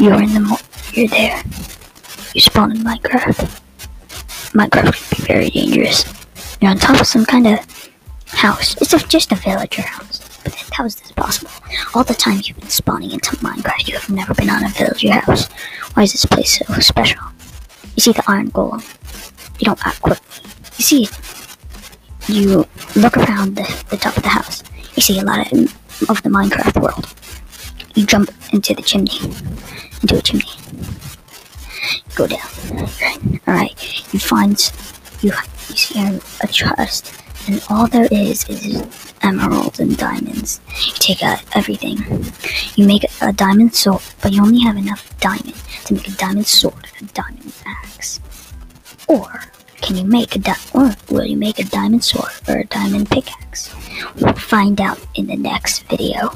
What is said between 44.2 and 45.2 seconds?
but you only have enough